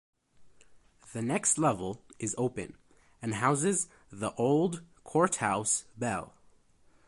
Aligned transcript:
The 1.13 1.21
next 1.21 1.59
level 1.59 2.01
is 2.17 2.33
open 2.35 2.75
and 3.21 3.35
houses 3.35 3.87
the 4.09 4.33
Old 4.33 4.81
Courthouse 5.03 5.85
bell. 5.95 6.33